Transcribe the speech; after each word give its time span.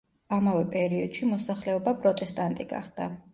ამავე 0.37 0.63
პერიოდში 0.71 1.29
მოსახლეობა 1.33 1.93
პროტესტანტი 2.07 2.67
გახდა. 2.73 3.11